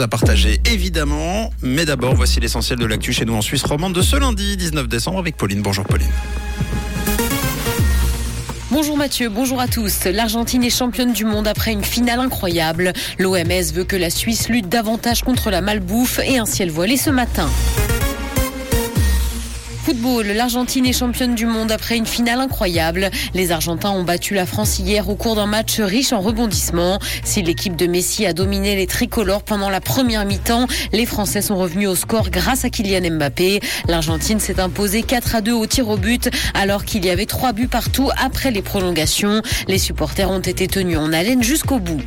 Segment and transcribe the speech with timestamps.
[0.00, 4.00] à partager évidemment, mais d'abord voici l'essentiel de l'actu chez nous en Suisse romande de
[4.00, 5.60] ce lundi 19 décembre avec Pauline.
[5.60, 6.06] Bonjour Pauline.
[8.70, 10.04] Bonjour Mathieu, bonjour à tous.
[10.04, 12.92] L'Argentine est championne du monde après une finale incroyable.
[13.18, 17.10] L'OMS veut que la Suisse lutte davantage contre la malbouffe et un ciel voilé ce
[17.10, 17.50] matin.
[19.88, 23.10] Football, l'Argentine est championne du monde après une finale incroyable.
[23.32, 26.98] Les Argentins ont battu la France hier au cours d'un match riche en rebondissements.
[27.24, 31.56] Si l'équipe de Messi a dominé les tricolores pendant la première mi-temps, les Français sont
[31.56, 33.60] revenus au score grâce à Kylian Mbappé.
[33.86, 37.54] L'Argentine s'est imposée 4 à 2 au tir au but alors qu'il y avait trois
[37.54, 39.40] buts partout après les prolongations.
[39.68, 42.02] Les supporters ont été tenus en haleine jusqu'au bout.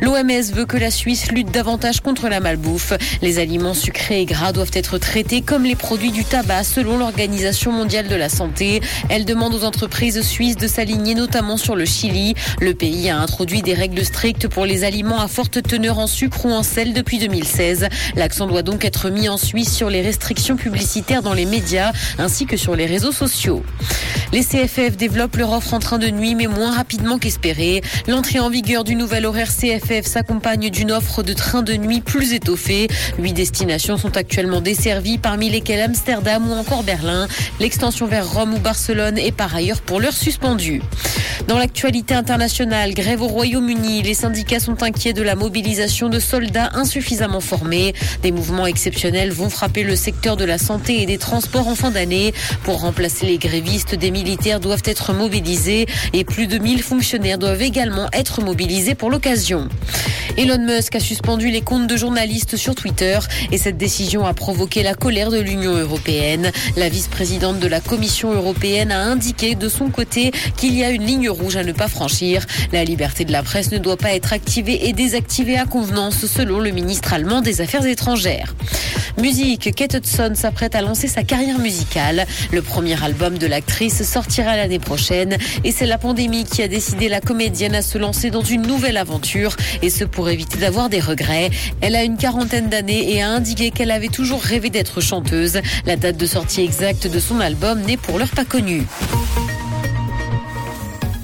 [0.00, 2.94] L'OMS veut que la Suisse lutte davantage contre la malbouffe.
[3.20, 7.72] Les aliments sucrés et gras doivent être traités comme les produits du tabac selon l'Organisation
[7.72, 8.80] mondiale de la santé.
[9.08, 12.34] Elle demande aux entreprises suisses de s'aligner notamment sur le Chili.
[12.60, 16.46] Le pays a introduit des règles strictes pour les aliments à forte teneur en sucre
[16.46, 17.88] ou en sel depuis 2016.
[18.14, 22.46] L'accent doit donc être mis en Suisse sur les restrictions publicitaires dans les médias ainsi
[22.46, 23.64] que sur les réseaux sociaux.
[24.32, 27.82] Les CFF développent leur offre en train de nuit, mais moins rapidement qu'espéré.
[28.06, 32.32] L'entrée en vigueur du nouvel horaire CFF s'accompagne d'une offre de train de nuit plus
[32.32, 32.86] étoffée.
[33.18, 36.91] Huit destinations sont actuellement desservies, parmi lesquelles Amsterdam ou encore Berlin.
[37.60, 40.82] L'extension vers Rome ou Barcelone est par ailleurs pour l'heure suspendue.
[41.48, 46.70] Dans l'actualité internationale, grève au Royaume-Uni, les syndicats sont inquiets de la mobilisation de soldats
[46.74, 47.94] insuffisamment formés.
[48.22, 51.90] Des mouvements exceptionnels vont frapper le secteur de la santé et des transports en fin
[51.90, 52.32] d'année.
[52.62, 57.62] Pour remplacer les grévistes, des militaires doivent être mobilisés et plus de 1000 fonctionnaires doivent
[57.62, 59.68] également être mobilisés pour l'occasion.
[60.38, 63.18] Elon Musk a suspendu les comptes de journalistes sur Twitter
[63.50, 66.52] et cette décision a provoqué la colère de l'Union européenne.
[66.88, 71.30] Vice-présidente de la Commission européenne a indiqué de son côté qu'il y a une ligne
[71.30, 72.46] rouge à ne pas franchir.
[72.72, 76.58] La liberté de la presse ne doit pas être activée et désactivée à convenance selon
[76.60, 78.54] le ministre allemand des Affaires étrangères.
[79.20, 82.26] Musique, Kate Hudson s'apprête à lancer sa carrière musicale.
[82.50, 87.08] Le premier album de l'actrice sortira l'année prochaine et c'est la pandémie qui a décidé
[87.08, 91.00] la comédienne à se lancer dans une nouvelle aventure et ce pour éviter d'avoir des
[91.00, 91.50] regrets.
[91.82, 95.60] Elle a une quarantaine d'années et a indiqué qu'elle avait toujours rêvé d'être chanteuse.
[95.84, 98.44] La date de sortie de son album n'est pour l'heure pas.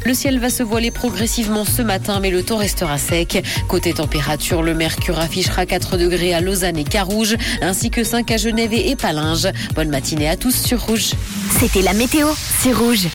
[0.04, 3.44] Le ciel va se voiler progressivement ce matin, mais le temps restera sec.
[3.68, 8.36] Côté température, le mercure affichera 4 degrés à Lausanne et Carouge, ainsi que 5 à
[8.36, 9.48] Genève et Palinges.
[9.74, 11.12] Bonne matinée à tous sur Rouge.
[11.58, 12.28] C'était la météo,
[12.62, 13.06] c'est Rouge.